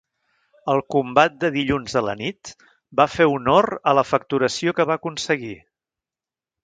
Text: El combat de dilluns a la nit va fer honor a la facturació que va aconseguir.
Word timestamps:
El 0.71 0.79
combat 0.93 1.35
de 1.43 1.51
dilluns 1.57 1.97
a 2.01 2.03
la 2.07 2.15
nit 2.21 2.51
va 3.01 3.07
fer 3.17 3.29
honor 3.35 3.69
a 3.93 3.97
la 3.99 4.05
facturació 4.13 4.75
que 4.81 4.87
va 4.93 5.01
aconseguir. 5.03 5.55